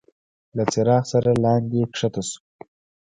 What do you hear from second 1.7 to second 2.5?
کښته شو.